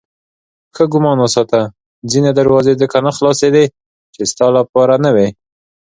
ښه 0.75 0.83
ګمان 0.93 1.17
وساته 1.21 1.59
ځینې 2.11 2.31
دروازې 2.39 2.73
ځکه 2.81 2.97
نه 3.05 3.11
خلاصېدې 3.17 3.65
چې 4.13 4.21
ستا 4.31 4.45
لپاره 4.57 4.95
نه 5.05 5.11
وې. 5.15 5.27